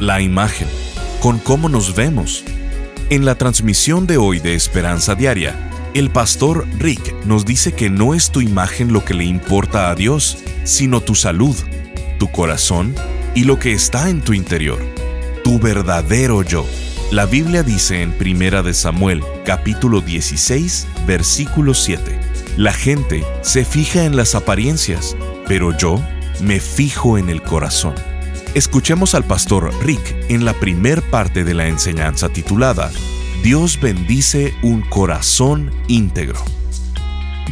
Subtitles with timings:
[0.00, 0.66] la imagen,
[1.20, 2.42] con cómo nos vemos.
[3.10, 5.54] En la transmisión de hoy de Esperanza Diaria,
[5.92, 9.94] el pastor Rick nos dice que no es tu imagen lo que le importa a
[9.94, 11.54] Dios, sino tu salud,
[12.18, 12.94] tu corazón
[13.34, 14.80] y lo que está en tu interior,
[15.44, 16.66] tu verdadero yo.
[17.10, 22.18] La Biblia dice en Primera de Samuel, capítulo 16, versículo 7.
[22.56, 26.00] La gente se fija en las apariencias, pero yo
[26.40, 27.94] me fijo en el corazón.
[28.54, 32.90] Escuchemos al pastor Rick en la primer parte de la enseñanza titulada
[33.44, 36.44] Dios bendice un corazón íntegro.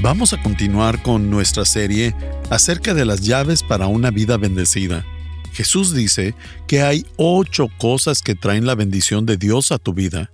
[0.00, 2.16] Vamos a continuar con nuestra serie
[2.50, 5.06] acerca de las llaves para una vida bendecida.
[5.52, 6.34] Jesús dice
[6.66, 10.32] que hay ocho cosas que traen la bendición de Dios a tu vida.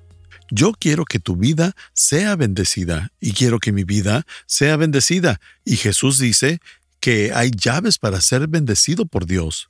[0.50, 5.40] Yo quiero que tu vida sea bendecida y quiero que mi vida sea bendecida.
[5.64, 6.58] Y Jesús dice
[7.00, 9.68] que hay llaves para ser bendecido por Dios.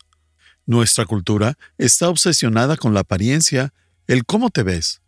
[0.66, 3.72] Nuestra cultura está obsesionada con la apariencia,
[4.06, 5.02] el cómo te ves.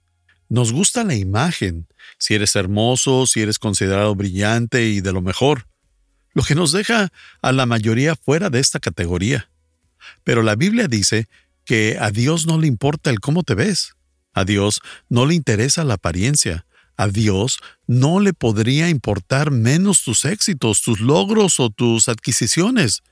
[0.48, 5.66] Nos gusta la imagen, si eres hermoso, si eres considerado brillante y de lo mejor,
[6.34, 7.10] lo que nos deja
[7.42, 9.50] a la mayoría fuera de esta categoría.
[10.22, 11.28] Pero la Biblia dice
[11.64, 13.94] que a Dios no le importa el cómo te ves,
[14.34, 20.24] a Dios no le interesa la apariencia, a Dios no le podría importar menos tus
[20.24, 23.02] éxitos, tus logros o tus adquisiciones.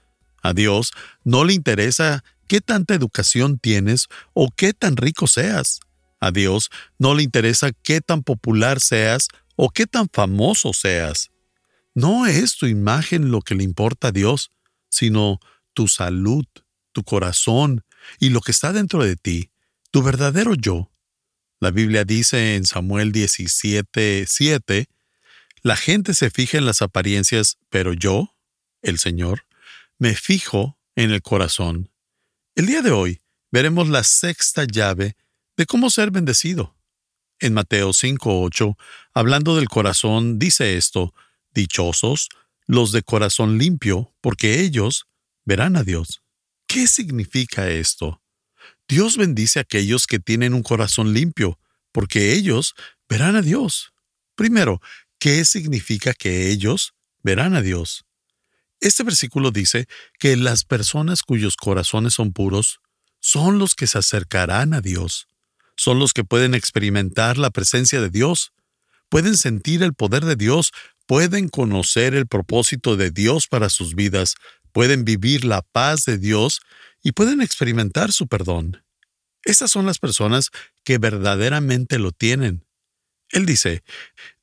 [0.43, 0.93] A Dios
[1.25, 5.81] no le interesa qué tanta educación tienes o qué tan rico seas.
[6.21, 11.31] A Dios no le interesa qué tan popular seas o qué tan famoso seas.
[11.95, 14.51] No es tu imagen lo que le importa a Dios,
[14.91, 15.39] sino
[15.75, 16.45] tu salud,
[16.93, 17.85] tu corazón
[18.19, 19.51] y lo que está dentro de ti,
[19.91, 20.91] tu verdadero yo.
[21.61, 24.89] La Biblia dice en Samuel 17, 7,
[25.63, 28.35] La gente se fija en las apariencias, pero yo,
[28.83, 29.47] el Señor,
[29.99, 31.91] me fijo en el corazón.
[32.57, 33.21] El día de hoy
[33.51, 35.17] veremos la sexta llave
[35.57, 36.77] de cómo ser bendecido.
[37.41, 38.77] En Mateo 5.8,
[39.13, 41.13] hablando del corazón, dice esto,
[41.53, 42.29] Dichosos
[42.67, 45.09] los de corazón limpio, porque ellos
[45.45, 46.23] verán a Dios.
[46.69, 48.23] ¿Qué significa esto?
[48.89, 51.59] Dios bendice a aquellos que tienen un corazón limpio,
[51.91, 52.75] porque ellos
[53.09, 53.93] verán a Dios.
[54.37, 54.81] Primero,
[55.19, 58.05] ¿qué significa que ellos verán a Dios?
[58.81, 59.87] Este versículo dice
[60.19, 62.81] que las personas cuyos corazones son puros
[63.21, 65.29] son los que se acercarán a Dios,
[65.77, 68.53] son los que pueden experimentar la presencia de Dios,
[69.09, 70.73] pueden sentir el poder de Dios,
[71.07, 74.35] pueden conocer el propósito de Dios para sus vidas,
[74.73, 76.61] pueden vivir la paz de Dios
[77.03, 78.83] y pueden experimentar su perdón.
[79.45, 80.51] Estas son las personas
[80.85, 82.67] que verdaderamente lo tienen.
[83.31, 83.83] Él dice,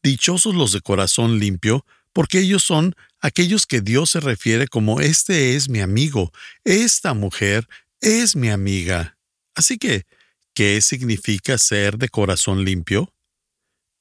[0.04, 5.56] Dichosos los de corazón limpio, porque ellos son aquellos que Dios se refiere como este
[5.56, 6.32] es mi amigo,
[6.64, 7.68] esta mujer
[8.02, 9.18] es mi amiga.
[9.56, 10.06] Así que,
[10.54, 13.14] ¿qué significa ser de corazón limpio?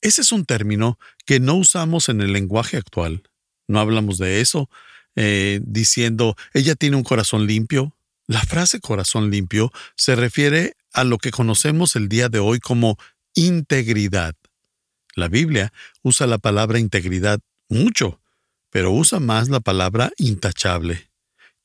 [0.00, 3.22] Ese es un término que no usamos en el lenguaje actual.
[3.68, 4.70] No hablamos de eso
[5.16, 7.94] eh, diciendo, ella tiene un corazón limpio.
[8.26, 12.96] La frase corazón limpio se refiere a lo que conocemos el día de hoy como
[13.34, 14.34] integridad.
[15.14, 15.72] La Biblia
[16.02, 18.20] usa la palabra integridad mucho
[18.70, 21.10] pero usa más la palabra intachable.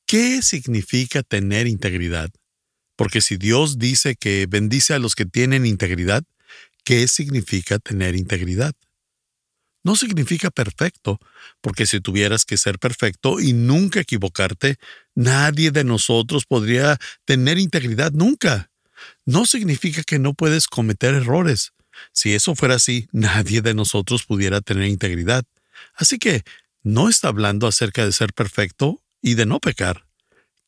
[0.08, 2.30] ¿Qué significa tener integridad?
[2.96, 6.24] Porque si Dios dice que bendice a los que tienen integridad,
[6.84, 8.74] ¿qué significa tener integridad?
[9.84, 11.20] No significa perfecto,
[11.62, 14.78] porque si tuvieras que ser perfecto y nunca equivocarte,
[15.14, 18.72] nadie de nosotros podría tener integridad nunca.
[19.26, 21.74] No significa que no puedes cometer errores.
[22.14, 25.46] Si eso fuera así, nadie de nosotros pudiera tener integridad.
[25.96, 26.44] Así que
[26.84, 30.06] no está hablando acerca de ser perfecto y de no pecar.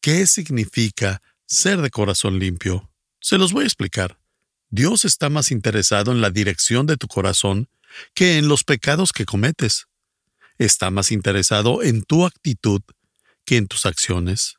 [0.02, 2.90] ¿Qué significa ser de corazón limpio?
[3.20, 4.18] Se los voy a explicar.
[4.70, 7.70] Dios está más interesado en la dirección de tu corazón
[8.14, 9.88] que en los pecados que cometes.
[10.58, 12.82] Está más interesado en tu actitud
[13.46, 14.58] que en tus acciones.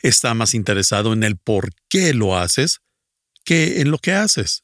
[0.00, 2.80] Está más interesado en el por qué lo haces
[3.44, 4.62] que en lo que haces.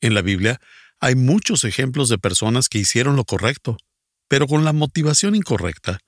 [0.00, 0.60] En la Biblia
[1.00, 3.78] hay muchos ejemplos de personas que hicieron lo correcto,
[4.28, 5.98] pero con la motivación incorrecta.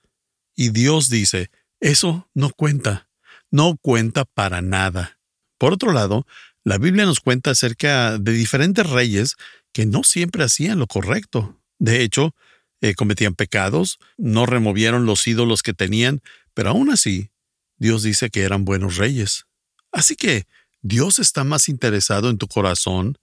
[0.54, 1.50] Y Dios dice,
[1.80, 3.08] eso no cuenta,
[3.50, 5.18] no cuenta para nada.
[5.58, 6.26] Por otro lado,
[6.62, 9.36] La Biblia nos cuenta acerca de diferentes reyes
[9.72, 11.58] que no siempre hacían lo correcto.
[11.78, 12.34] De hecho,
[12.82, 16.20] eh, cometían pecados, no removieron los ídolos que tenían,
[16.54, 17.30] pero aún así,
[17.78, 19.46] Dios dice que eran buenos reyes.
[19.92, 20.46] Así que
[20.82, 23.18] Dios está más interesado en tu corazón,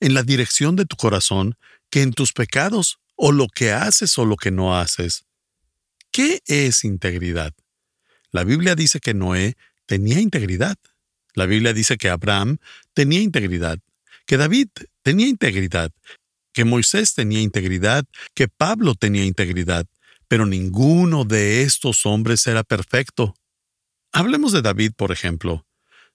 [0.00, 1.56] en la dirección de tu corazón,
[1.90, 5.26] que en tus pecados o lo que haces o lo que no haces.
[6.10, 7.52] ¿Qué es integridad?
[8.30, 10.76] La Biblia dice que Noé tenía integridad.
[11.34, 12.56] La Biblia dice que Abraham
[12.94, 13.78] tenía integridad,
[14.24, 14.68] que David
[15.02, 15.92] tenía integridad,
[16.54, 19.86] que Moisés tenía integridad, que Pablo tenía integridad,
[20.26, 23.34] pero ninguno de estos hombres era perfecto.
[24.12, 25.66] Hablemos de David, por ejemplo.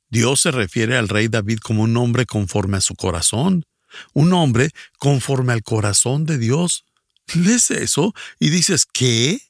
[0.09, 3.63] Dios se refiere al rey David como un hombre conforme a su corazón,
[4.13, 6.83] un hombre conforme al corazón de Dios.
[7.33, 9.41] Lees eso y dices, ¿qué?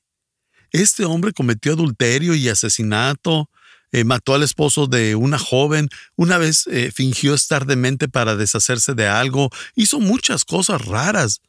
[0.72, 3.50] Este hombre cometió adulterio y asesinato,
[3.92, 8.94] eh, mató al esposo de una joven, una vez eh, fingió estar demente para deshacerse
[8.94, 11.42] de algo, hizo muchas cosas raras.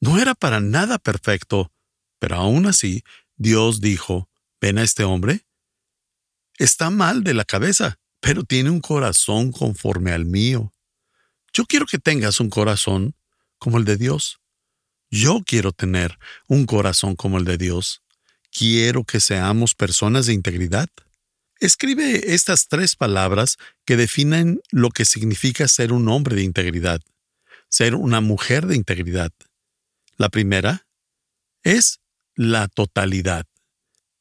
[0.00, 1.72] No era para nada perfecto,
[2.18, 3.02] pero aún así
[3.36, 4.28] Dios dijo,
[4.60, 5.44] ven a este hombre.
[6.56, 10.72] Está mal de la cabeza, pero tiene un corazón conforme al mío.
[11.52, 13.14] Yo quiero que tengas un corazón
[13.58, 14.40] como el de Dios.
[15.10, 18.02] Yo quiero tener un corazón como el de Dios.
[18.50, 20.88] Quiero que seamos personas de integridad.
[21.60, 27.00] Escribe estas tres palabras que definen lo que significa ser un hombre de integridad,
[27.68, 29.32] ser una mujer de integridad.
[30.16, 30.86] La primera
[31.62, 32.00] es
[32.36, 33.46] la totalidad.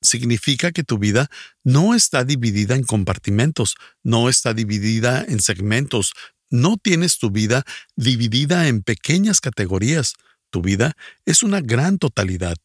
[0.02, 1.30] Significa que tu vida
[1.64, 6.14] no está dividida en compartimentos, no está dividida en segmentos,
[6.50, 10.14] no tienes tu vida dividida en pequeñas categorías.
[10.50, 10.96] Tu vida
[11.26, 12.58] es una gran totalidad.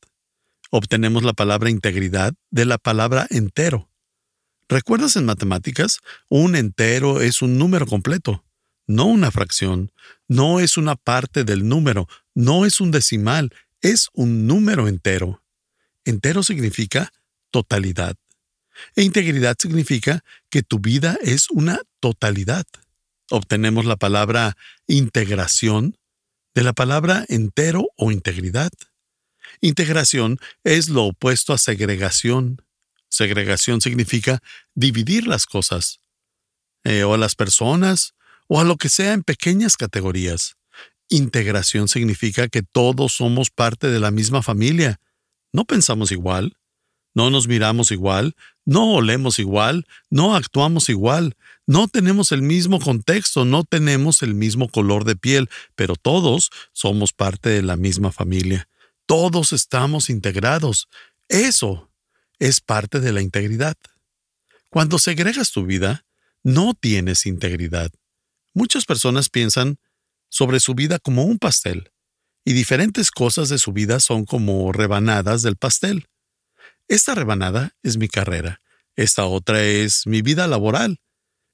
[0.71, 3.91] Obtenemos la palabra integridad de la palabra entero.
[4.69, 5.99] ¿Recuerdas en matemáticas?
[6.29, 8.45] Un entero es un número completo,
[8.87, 9.93] no una fracción,
[10.29, 13.53] no es una parte del número, no es un decimal,
[13.83, 15.43] es un número entero.
[16.05, 17.13] Entero significa
[17.51, 18.17] totalidad.
[18.97, 22.65] E integridad significa que tu vida es una totalidad.
[23.31, 24.57] Obtenemos la palabra
[24.87, 25.97] integración
[26.55, 28.71] de la palabra entero o integridad.
[29.61, 32.63] Integración es lo opuesto a segregación.
[33.09, 34.43] Segregación significa
[34.75, 36.01] dividir las cosas,
[36.85, 38.15] eh, o a las personas,
[38.49, 40.57] o a lo que sea en pequeñas categorías.
[41.09, 44.99] Integración significa que todos somos parte de la misma familia.
[45.53, 46.57] No pensamos igual,
[47.15, 48.35] no nos miramos igual,
[48.65, 51.37] no olemos igual, no actuamos igual,
[51.67, 57.13] no tenemos el mismo contexto, no tenemos el mismo color de piel, pero todos somos
[57.13, 58.69] parte de la misma familia.
[59.07, 60.89] Todos estamos integrados.
[61.29, 61.91] Eso
[62.39, 63.77] es parte de la integridad.
[64.69, 66.05] Cuando segregas tu vida,
[66.43, 67.91] no tienes integridad.
[68.55, 69.79] Muchas personas piensan
[70.29, 71.93] sobre su vida como un pastel,
[72.45, 76.07] y diferentes cosas de su vida son como rebanadas del pastel.
[76.93, 78.61] Esta rebanada es mi carrera,
[78.97, 81.01] esta otra es mi vida laboral,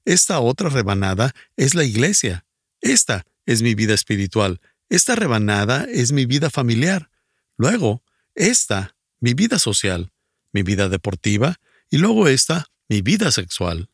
[0.03, 2.45] esta otra rebanada es la iglesia,
[2.81, 4.59] esta es mi vida espiritual,
[4.89, 7.09] esta rebanada es mi vida familiar,
[7.55, 8.03] luego,
[8.35, 10.11] esta, mi vida social,
[10.51, 13.89] mi vida deportiva, y luego está mi vida sexual.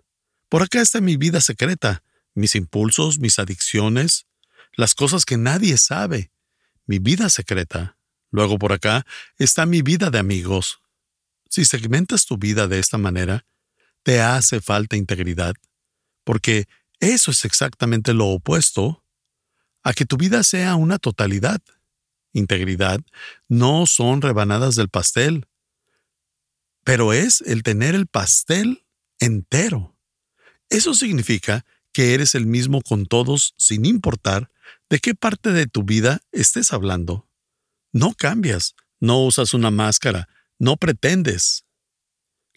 [0.50, 2.02] Por acá está mi vida secreta,
[2.34, 4.26] mis impulsos, mis adicciones,
[4.76, 6.32] las cosas que nadie sabe,
[6.88, 8.00] mi vida secreta.
[8.32, 9.06] Luego por acá
[9.38, 10.80] está mi vida de amigos.
[11.56, 13.46] Si segmentas tu vida de esta manera,
[14.04, 15.54] te hace falta integridad,
[16.26, 16.68] porque
[17.00, 19.06] eso es exactamente lo opuesto
[19.82, 21.62] a que tu vida sea una totalidad.
[22.34, 23.00] Integridad
[23.48, 25.48] no son rebanadas del pastel,
[26.84, 28.84] pero es el tener el pastel
[29.22, 29.96] entero.
[30.68, 34.52] Eso significa que eres el mismo con todos sin importar
[34.90, 37.30] de qué parte de tu vida estés hablando.
[37.94, 40.28] No cambias, no usas una máscara,
[40.60, 41.66] no pretendes.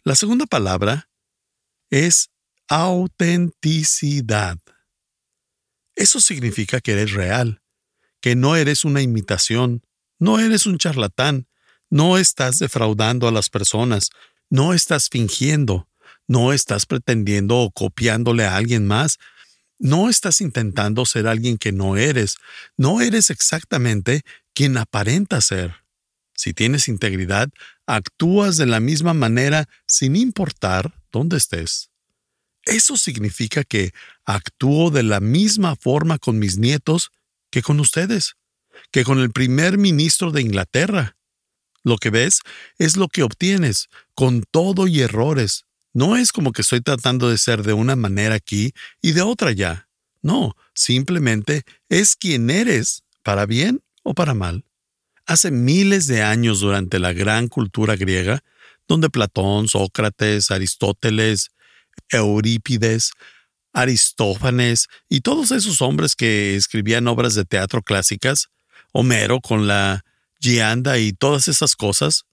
[0.05, 1.09] La segunda palabra
[1.91, 2.31] es
[2.69, 4.59] autenticidad.
[5.95, 7.63] Eso significa que eres real,
[8.21, 9.83] que no eres una imitación,
[10.19, 11.49] no eres un charlatán,
[11.91, 14.11] no estás defraudando a las personas,
[14.51, 15.89] no estás fingiendo,
[16.27, 19.19] no estás pretendiendo o copiándole a alguien más,
[19.79, 22.37] no estás intentando ser alguien que no eres,
[22.77, 24.23] no eres exactamente
[24.55, 25.75] quien aparenta ser.
[26.39, 27.51] Si tienes integridad,
[27.85, 31.91] actúas de la misma manera sin importar dónde estés.
[32.63, 33.93] Eso significa que
[34.25, 37.11] actúo de la misma forma con mis nietos
[37.51, 38.37] que con ustedes,
[38.93, 41.17] que con el primer ministro de Inglaterra,
[41.83, 42.39] lo que ves
[42.79, 45.65] es lo que obtienes, con todo y errores.
[45.93, 49.49] No es como que estoy tratando de ser de una manera aquí y de otra
[49.49, 49.89] allá.
[50.23, 54.68] No, simplemente es quien eres, para bien o para mal.
[55.29, 58.43] Hace miles de años durante la gran cultura griega,
[58.89, 61.51] donde Platón, Sócrates, Aristóteles,
[62.09, 63.13] Eurípides,
[63.75, 68.49] Aristófanes y todos esos hombres que escribían obras de teatro clásicas,
[68.93, 70.03] Homero con la
[70.41, 72.25] Gianda y todas esas cosas,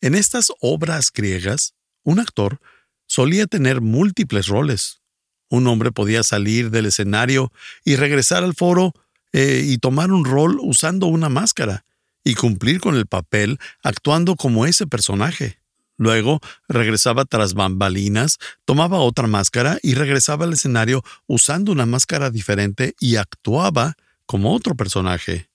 [0.00, 2.58] en estas obras griegas, un actor
[3.06, 5.00] solía tener múltiples roles.
[5.48, 7.52] Un hombre podía salir del escenario
[7.84, 8.94] y regresar al foro
[9.32, 11.84] eh, y tomar un rol usando una máscara
[12.24, 15.60] y cumplir con el papel actuando como ese personaje.
[15.96, 22.94] Luego regresaba tras bambalinas, tomaba otra máscara y regresaba al escenario usando una máscara diferente
[22.98, 25.50] y actuaba como otro personaje.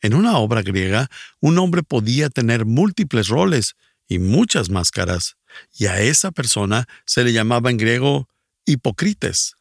[0.00, 1.10] En una obra griega,
[1.40, 3.74] un hombre podía tener múltiples roles
[4.06, 5.36] y muchas máscaras,
[5.76, 8.28] y a esa persona se le llamaba en griego
[8.64, 9.56] hipócrites.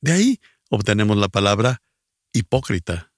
[0.00, 1.82] De ahí obtenemos la palabra
[2.32, 3.12] hipócrita.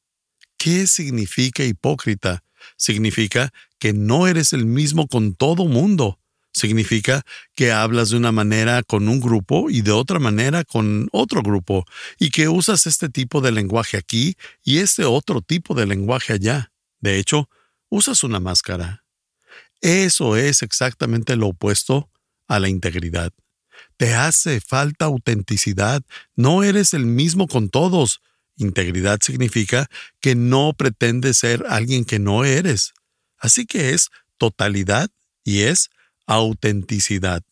[0.59, 2.43] ¿Qué significa hipócrita?
[2.77, 6.19] Significa que no eres el mismo con todo mundo.
[6.53, 7.23] Significa
[7.55, 11.87] que hablas de una manera con un grupo y de otra manera con otro grupo,
[12.19, 16.71] y que usas este tipo de lenguaje aquí y este otro tipo de lenguaje allá.
[17.01, 17.49] De hecho,
[17.89, 19.05] usas una máscara.
[19.81, 22.11] Eso es exactamente lo opuesto
[22.49, 23.33] a la integridad.
[23.97, 26.03] Te hace falta autenticidad,
[26.37, 28.21] no eres el mismo con todos.
[28.57, 29.87] Integridad significa
[30.21, 32.93] que no pretendes ser alguien que no eres.
[33.39, 35.11] Así que es totalidad
[35.45, 35.91] y es
[36.27, 37.43] autenticidad.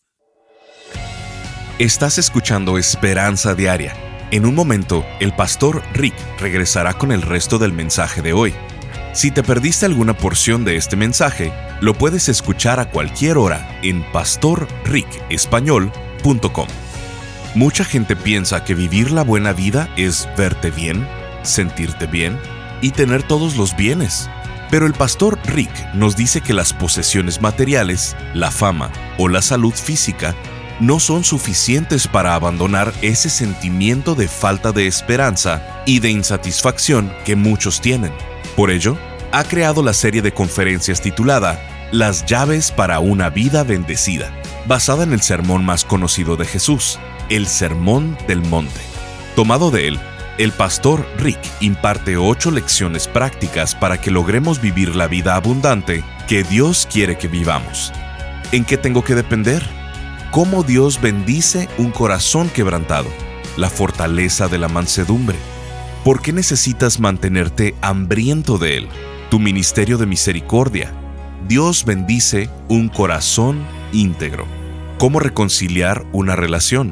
[1.79, 3.95] Estás escuchando Esperanza Diaria.
[4.31, 8.53] En un momento, el pastor Rick regresará con el resto del mensaje de hoy.
[9.13, 14.09] Si te perdiste alguna porción de este mensaje, lo puedes escuchar a cualquier hora en
[14.13, 16.90] pastorricespañol.com.
[17.53, 21.05] Mucha gente piensa que vivir la buena vida es verte bien,
[21.43, 22.39] sentirte bien
[22.81, 24.29] y tener todos los bienes.
[24.69, 29.73] Pero el pastor Rick nos dice que las posesiones materiales, la fama o la salud
[29.73, 30.33] física
[30.79, 37.35] no son suficientes para abandonar ese sentimiento de falta de esperanza y de insatisfacción que
[37.35, 38.13] muchos tienen.
[38.55, 38.97] Por ello,
[39.33, 44.31] ha creado la serie de conferencias titulada Las llaves para una vida bendecida,
[44.67, 46.97] basada en el sermón más conocido de Jesús,
[47.31, 48.79] el Sermón del Monte.
[49.35, 49.99] Tomado de él,
[50.37, 56.43] el pastor Rick imparte ocho lecciones prácticas para que logremos vivir la vida abundante que
[56.43, 57.91] Dios quiere que vivamos.
[58.51, 59.63] ¿En qué tengo que depender?
[60.29, 63.09] ¿Cómo Dios bendice un corazón quebrantado?
[63.57, 65.37] La fortaleza de la mansedumbre
[66.03, 68.87] ¿Por qué necesitas mantenerte hambriento de Él?
[69.29, 70.91] Tu ministerio de misericordia.
[71.47, 74.47] Dios bendice un corazón íntegro.
[74.97, 76.91] ¿Cómo reconciliar una relación?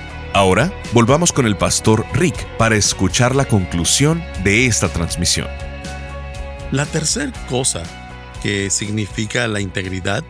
[0.33, 5.49] Ahora, volvamos con el pastor Rick para escuchar la conclusión de esta transmisión.
[6.71, 7.83] La tercera cosa
[8.41, 10.23] que significa la integridad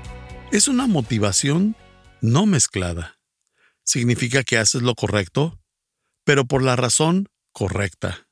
[0.52, 1.76] es una motivación
[2.20, 3.20] no mezclada.
[3.84, 5.62] Significa que haces lo correcto,
[6.24, 8.28] pero por la razón correcta.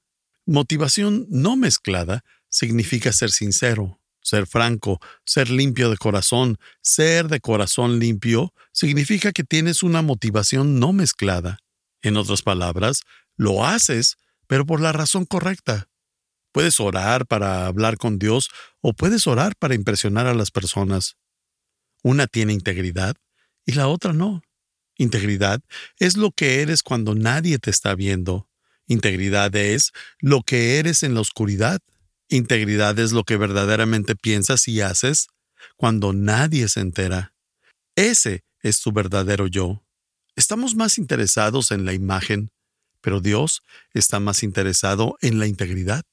[0.47, 3.98] Motivación no mezclada significa ser sincero,
[4.29, 6.57] ser franco, ser limpio de corazón.
[6.81, 11.59] Ser de corazón limpio significa que tienes una motivación no mezclada.
[12.01, 13.01] En otras palabras,
[13.35, 14.17] lo haces,
[14.47, 15.89] pero por la razón correcta.
[16.51, 18.49] Puedes orar para hablar con Dios
[18.81, 21.17] o puedes orar para impresionar a las personas.
[22.03, 23.15] Una tiene integridad
[23.65, 24.41] y la otra no.
[24.97, 25.61] Integridad
[25.97, 28.49] es lo que eres cuando nadie te está viendo.
[28.87, 31.79] Integridad es lo que eres en la oscuridad.
[32.29, 35.27] Integridad es lo que verdaderamente piensas y haces
[35.75, 37.33] cuando nadie se entera.
[37.95, 39.83] Ese es tu verdadero yo.
[40.35, 42.51] Estamos más interesados en la imagen,
[43.01, 46.03] pero Dios está más interesado en la integridad.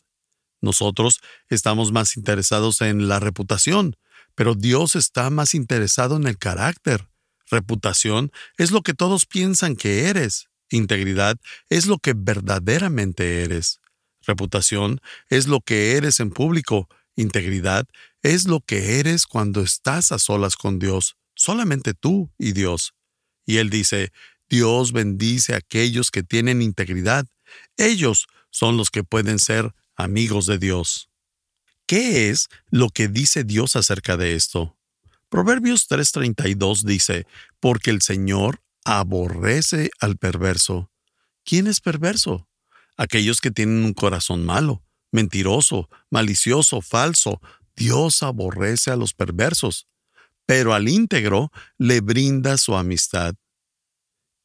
[0.62, 1.20] Nosotros
[1.50, 3.96] estamos más interesados en la reputación,
[4.34, 7.08] pero Dios está más interesado en el carácter.
[7.50, 10.48] Reputación es lo que todos piensan que eres.
[10.70, 11.36] Integridad
[11.68, 13.80] es lo que verdaderamente eres.
[14.26, 16.88] Reputación es lo que eres en público.
[17.14, 17.86] Integridad
[18.22, 22.94] es lo que eres cuando estás a solas con Dios, solamente tú y Dios.
[23.46, 24.12] Y Él dice,
[24.48, 27.26] Dios bendice a aquellos que tienen integridad.
[27.76, 31.08] Ellos son los que pueden ser amigos de Dios.
[31.86, 34.76] ¿Qué es lo que dice Dios acerca de esto?
[35.28, 37.26] Proverbios 3:32 dice,
[37.60, 40.90] porque el Señor aborrece al perverso.
[41.44, 42.48] ¿Quién es perverso?
[42.96, 47.40] Aquellos que tienen un corazón malo, mentiroso, malicioso, falso.
[47.74, 49.86] Dios aborrece a los perversos,
[50.46, 53.34] pero al íntegro le brinda su amistad.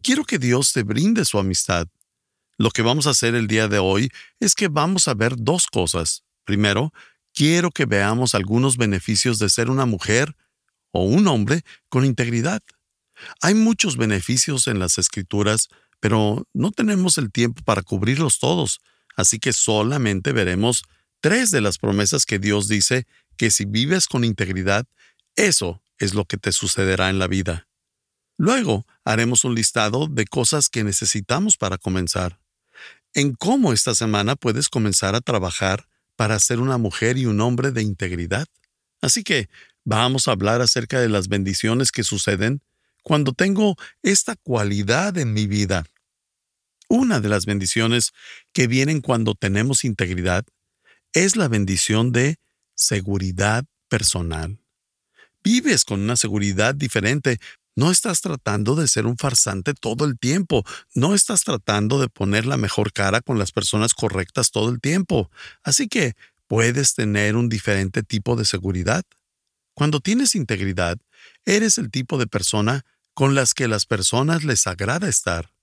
[0.01, 1.87] Quiero que Dios te brinde su amistad.
[2.57, 5.67] Lo que vamos a hacer el día de hoy es que vamos a ver dos
[5.67, 6.23] cosas.
[6.43, 6.91] Primero,
[7.33, 10.35] quiero que veamos algunos beneficios de ser una mujer
[10.91, 12.61] o un hombre con integridad.
[13.41, 15.69] Hay muchos beneficios en las escrituras,
[16.01, 18.81] pero no tenemos el tiempo para cubrirlos todos,
[19.15, 20.83] así que solamente veremos
[21.21, 24.85] tres de las promesas que Dios dice que si vives con integridad,
[25.37, 27.67] eso es lo que te sucederá en la vida.
[28.37, 32.39] Luego haremos un listado de cosas que necesitamos para comenzar.
[33.13, 37.71] En cómo esta semana puedes comenzar a trabajar para ser una mujer y un hombre
[37.71, 38.47] de integridad.
[39.01, 39.49] Así que
[39.85, 42.63] vamos a hablar acerca de las bendiciones que suceden
[43.01, 45.85] cuando tengo esta cualidad en mi vida.
[46.87, 48.11] Una de las bendiciones
[48.53, 50.45] que vienen cuando tenemos integridad
[51.13, 52.37] es la bendición de
[52.75, 54.59] seguridad personal.
[55.43, 57.39] Vives con una seguridad diferente.
[57.75, 60.63] No estás tratando de ser un farsante todo el tiempo.
[60.93, 65.31] No estás tratando de poner la mejor cara con las personas correctas todo el tiempo.
[65.63, 66.13] Así que
[66.47, 69.03] puedes tener un diferente tipo de seguridad.
[69.73, 70.97] Cuando tienes integridad,
[71.45, 75.53] eres el tipo de persona con las que las personas les agrada estar,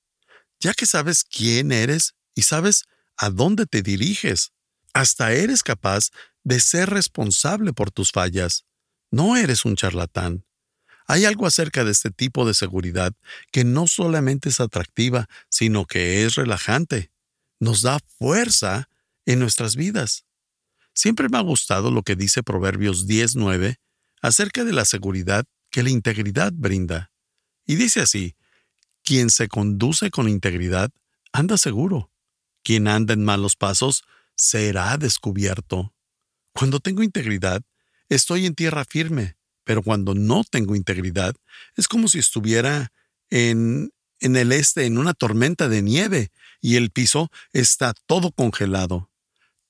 [0.61, 2.85] ya que sabes quién eres y sabes
[3.17, 4.53] a dónde te diriges.
[4.93, 6.11] Hasta eres capaz
[6.45, 8.65] de ser responsable por tus fallas.
[9.11, 10.45] No eres un charlatán.
[11.07, 13.15] Hay algo acerca de este tipo de seguridad
[13.51, 17.11] que no solamente es atractiva, sino que es relajante.
[17.61, 18.91] Nos da fuerza
[19.25, 20.27] en nuestras vidas.
[20.93, 23.79] Siempre me ha gustado lo que dice Proverbios 10.9
[24.23, 27.11] acerca de la seguridad que la integridad brinda.
[27.67, 28.37] Y dice así,
[29.05, 30.91] quien se conduce con integridad
[31.33, 32.11] anda seguro.
[32.63, 34.05] Quien anda en malos pasos
[34.35, 35.95] será descubierto.
[36.53, 37.63] Cuando tengo integridad,
[38.09, 41.35] estoy en tierra firme, pero cuando no tengo integridad,
[41.77, 42.93] es como si estuviera
[43.31, 49.11] en, en el este en una tormenta de nieve y el piso está todo congelado.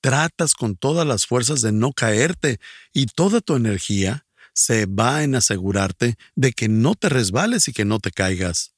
[0.01, 2.59] Tratas con todas las fuerzas de no caerte
[2.93, 4.25] y toda tu energía
[4.59, 8.75] se va en asegurarte de que no te resbales y que no te caigas.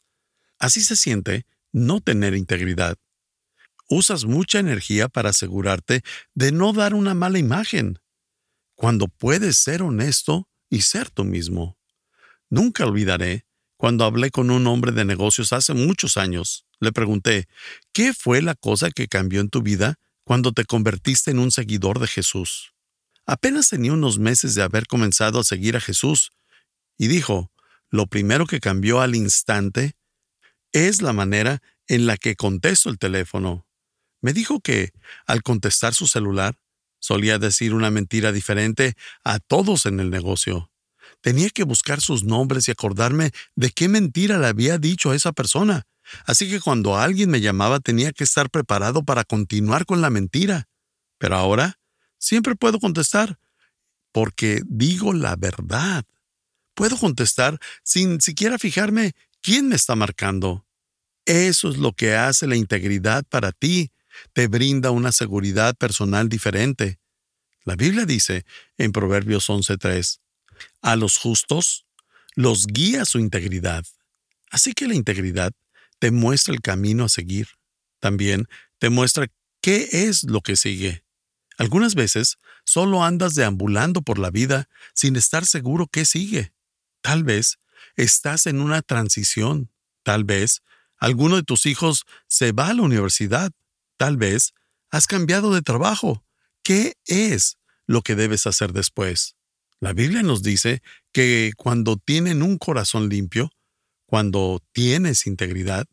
[0.60, 3.00] Así se siente no tener integridad.
[3.90, 6.04] Usas mucha energía para asegurarte
[6.36, 7.98] de no dar una mala imagen,
[8.76, 11.80] cuando puedes ser honesto y ser tú mismo.
[12.52, 16.68] Nunca olvidaré cuando hablé con un hombre de negocios hace muchos años.
[16.80, 17.48] Le pregunté,
[17.92, 21.98] ¿qué fue la cosa que cambió en tu vida cuando te convertiste en un seguidor
[21.98, 22.72] de Jesús?
[23.32, 26.34] Apenas tenía unos meses de haber comenzado a seguir a Jesús,
[26.98, 27.50] y dijo,
[27.90, 29.94] lo primero que cambió al instante
[30.74, 33.66] es la manera en la que contesto el teléfono.
[34.20, 34.92] Me dijo que,
[35.28, 36.60] al contestar su celular,
[37.00, 40.70] solía decir una mentira diferente a todos en el negocio.
[41.22, 45.32] Tenía que buscar sus nombres y acordarme de qué mentira le había dicho a esa
[45.32, 45.88] persona.
[46.26, 50.68] Así que cuando alguien me llamaba tenía que estar preparado para continuar con la mentira.
[51.18, 51.81] Pero ahora
[52.22, 53.38] siempre puedo contestar,
[54.14, 56.06] porque digo la verdad.
[56.74, 60.66] Puedo contestar sin siquiera fijarme quién me está marcando.
[61.26, 63.92] Eso es lo que hace la integridad para ti.
[64.34, 67.00] Te brinda una seguridad personal diferente.
[67.64, 68.46] La Biblia dice
[68.78, 70.20] en Proverbios 11.3,
[70.82, 71.86] a los justos
[72.36, 73.84] los guía su integridad.
[74.50, 75.54] Así que la integridad
[76.00, 77.48] te muestra el camino a seguir.
[78.00, 78.48] También
[78.80, 79.28] te muestra
[79.62, 81.04] qué es lo que sigue.
[81.62, 86.54] Algunas veces solo andas deambulando por la vida sin estar seguro qué sigue.
[87.02, 87.60] Tal vez
[87.96, 89.70] estás en una transición.
[90.02, 90.64] Tal vez
[90.98, 93.52] alguno de tus hijos se va a la universidad.
[93.98, 94.56] Tal vez
[94.90, 96.26] has cambiado de trabajo.
[96.64, 99.36] ¿Qué es lo que debes hacer después?
[99.80, 103.52] La Biblia nos dice que cuando tienen un corazón limpio,
[104.08, 105.86] cuando tienes integridad,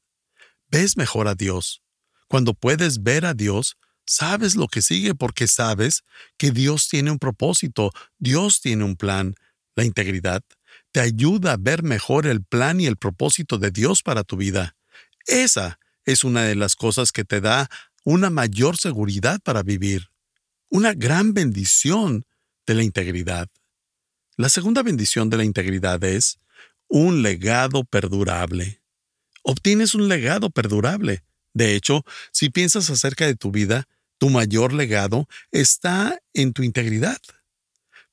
[0.71, 1.83] ves mejor a Dios.
[2.27, 3.77] Cuando puedes ver a Dios,
[4.09, 6.03] Sabes lo que sigue porque sabes
[6.39, 9.35] que Dios tiene un propósito, Dios tiene un plan.
[9.77, 10.43] La integridad
[10.93, 14.77] te ayuda a ver mejor el plan y el propósito de Dios para tu vida.
[15.27, 17.69] Esa es una de las cosas que te da
[18.03, 20.09] una mayor seguridad para vivir.
[20.71, 22.25] Una gran bendición
[22.67, 23.51] de la integridad.
[24.39, 26.39] La segunda bendición de la integridad es
[26.89, 28.81] un legado perdurable.
[29.43, 31.25] Obtienes un legado perdurable.
[31.53, 33.87] De hecho, si piensas acerca de tu vida,
[34.19, 37.19] tu mayor legado está en tu integridad,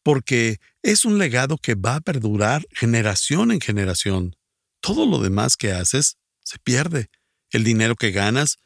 [0.04, 4.36] porque es un legado que va a perdurar generación en generación.
[4.80, 7.10] Todo lo demás que haces se pierde.
[7.50, 8.58] El dinero que ganas,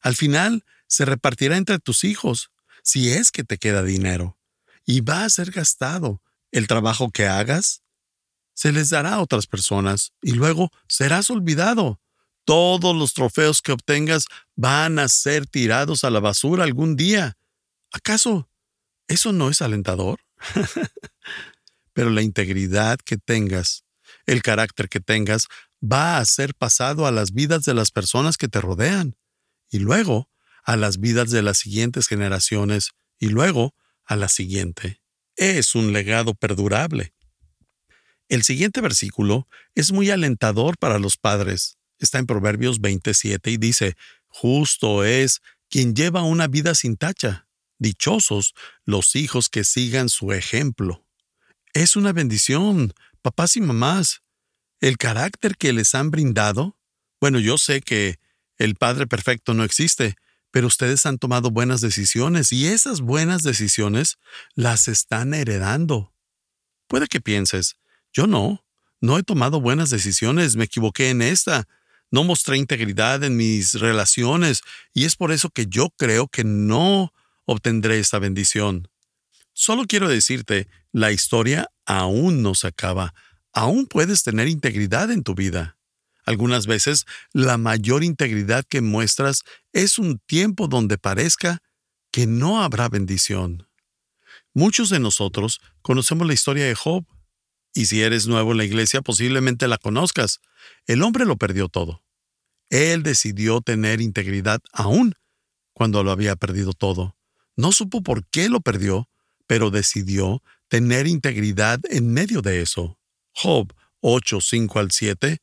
[0.00, 2.50] al final, se repartirá entre tus hijos,
[2.82, 4.38] si es que te queda dinero,
[4.84, 6.22] y va a ser gastado.
[6.52, 7.82] El trabajo que hagas
[8.54, 12.00] se les dará a otras personas y luego serás olvidado.
[12.46, 17.36] Todos los trofeos que obtengas van a ser tirados a la basura algún día.
[17.92, 18.48] ¿Acaso
[19.08, 20.20] eso no es alentador?
[21.92, 23.84] Pero la integridad que tengas,
[24.26, 25.48] el carácter que tengas,
[25.82, 29.16] va a ser pasado a las vidas de las personas que te rodean,
[29.68, 30.30] y luego
[30.62, 35.00] a las vidas de las siguientes generaciones, y luego a la siguiente.
[35.34, 37.12] Es un legado perdurable.
[38.28, 43.96] El siguiente versículo es muy alentador para los padres está en Proverbios 27 y dice,
[44.28, 48.54] Justo es quien lleva una vida sin tacha, dichosos
[48.84, 51.04] los hijos que sigan su ejemplo.
[51.72, 54.22] Es una bendición, papás y mamás.
[54.80, 56.76] El carácter que les han brindado,
[57.20, 58.18] bueno, yo sé que
[58.58, 60.16] el Padre Perfecto no existe,
[60.50, 64.18] pero ustedes han tomado buenas decisiones y esas buenas decisiones
[64.54, 66.14] las están heredando.
[66.88, 67.76] Puede que pienses,
[68.12, 68.64] yo no,
[69.00, 71.68] no he tomado buenas decisiones, me equivoqué en esta,
[72.10, 74.62] no mostré integridad en mis relaciones
[74.94, 77.12] y es por eso que yo creo que no
[77.44, 78.88] obtendré esta bendición.
[79.52, 83.14] Solo quiero decirte, la historia aún no se acaba,
[83.52, 85.76] aún puedes tener integridad en tu vida.
[86.24, 91.62] Algunas veces la mayor integridad que muestras es un tiempo donde parezca
[92.10, 93.68] que no habrá bendición.
[94.52, 97.04] Muchos de nosotros conocemos la historia de Job,
[97.76, 100.40] y si eres nuevo en la iglesia posiblemente la conozcas.
[100.86, 102.02] El hombre lo perdió todo.
[102.70, 105.14] Él decidió tener integridad aún
[105.74, 107.16] cuando lo había perdido todo.
[107.54, 109.08] No supo por qué lo perdió,
[109.46, 112.98] pero decidió tener integridad en medio de eso.
[113.32, 115.38] Job 8, 5 al 7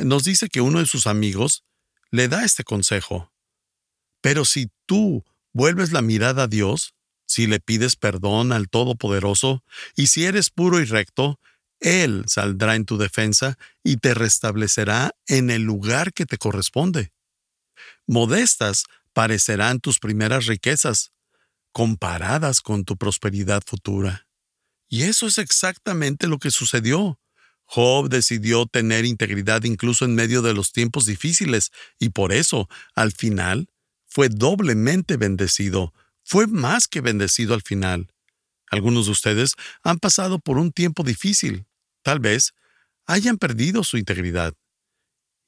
[0.00, 1.64] nos dice que uno de sus amigos
[2.10, 3.30] le da este consejo.
[4.22, 6.94] Pero si tú vuelves la mirada a Dios,
[7.32, 9.64] si le pides perdón al Todopoderoso,
[9.96, 11.40] y si eres puro y recto,
[11.80, 17.10] él saldrá en tu defensa y te restablecerá en el lugar que te corresponde.
[18.06, 21.12] Modestas parecerán tus primeras riquezas,
[21.72, 24.28] comparadas con tu prosperidad futura.
[24.90, 27.18] Y eso es exactamente lo que sucedió.
[27.64, 33.12] Job decidió tener integridad incluso en medio de los tiempos difíciles, y por eso, al
[33.12, 33.70] final,
[34.06, 38.12] fue doblemente bendecido, fue más que bendecido al final.
[38.70, 41.66] Algunos de ustedes han pasado por un tiempo difícil,
[42.02, 42.54] Tal vez
[43.06, 44.54] hayan perdido su integridad.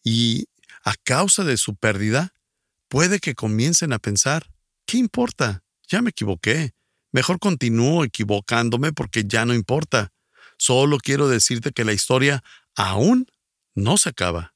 [0.03, 0.47] Y
[0.85, 2.33] a causa de su pérdida,
[2.89, 4.51] puede que comiencen a pensar,
[4.87, 5.65] ¿qué importa?
[5.89, 6.73] Ya me equivoqué.
[7.13, 10.13] Mejor continúo equivocándome porque ya no importa.
[10.59, 12.43] Solo quiero decirte que la historia
[12.77, 13.27] aún
[13.75, 14.55] no se acaba.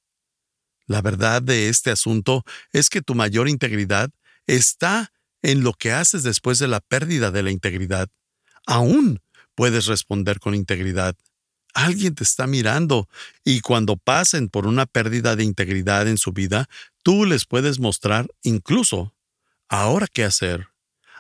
[0.86, 4.10] La verdad de este asunto es que tu mayor integridad
[4.46, 5.12] está
[5.48, 8.10] en lo que haces después de la pérdida de la integridad.
[8.66, 9.22] Aún
[9.54, 11.16] puedes responder con integridad.
[11.72, 13.08] Alguien te está mirando
[13.44, 16.68] y cuando pasen por una pérdida de integridad en su vida,
[17.02, 19.14] tú les puedes mostrar incluso
[19.70, 20.68] ahora qué hacer.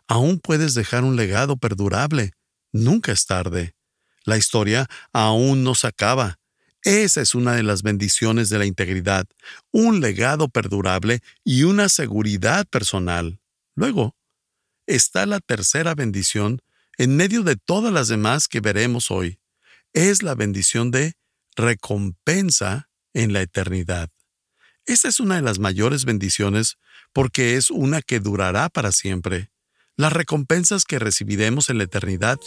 [0.06, 2.32] Aún puedes dejar un legado perdurable.
[2.70, 3.76] Nunca es tarde.
[4.24, 6.38] La historia aún no se acaba.
[6.82, 9.26] Esa es una de las bendiciones de la integridad,
[9.70, 13.40] un legado perdurable y una seguridad personal.
[13.74, 14.17] Luego,
[14.88, 16.62] está la tercera bendición
[16.96, 19.38] en medio de todas las demás que veremos hoy
[19.92, 21.14] es la bendición de
[21.56, 24.10] recompensa en la eternidad.
[24.86, 26.78] Esta es una de las mayores bendiciones
[27.12, 29.50] porque es una que durará para siempre.
[29.96, 32.38] Las recompensas que recibiremos en la eternidad.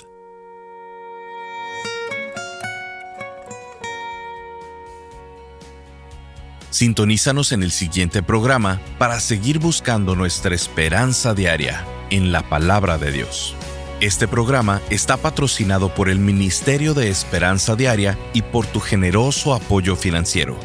[6.71, 13.11] Sintonízanos en el siguiente programa para seguir buscando nuestra esperanza diaria en la palabra de
[13.11, 13.55] Dios.
[14.01, 19.95] Este programa está patrocinado por el Ministerio de Esperanza Diaria y por tu generoso apoyo
[19.95, 20.55] financiero.